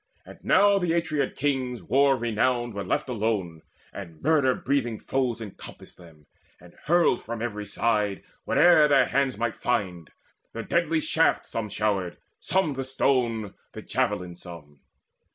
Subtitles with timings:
[0.25, 3.61] And now the Atreid kings, the war renowned, Were left alone,
[3.93, 6.25] and murder breathing foes Encompassed them,
[6.59, 10.09] and hurled from every side Whate'er their hands might find
[10.53, 14.79] the deadly shaft Some showered, some the stone, the javelin some.